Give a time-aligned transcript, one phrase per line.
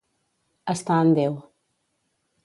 [0.73, 1.37] Estar en Déu.